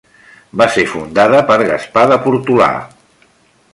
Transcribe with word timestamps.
Va 0.61 0.65
ser 0.77 0.85
fundada 0.93 1.43
per 1.51 1.57
Gaspar 1.67 2.07
de 2.13 2.19
Portolà. 2.25 2.71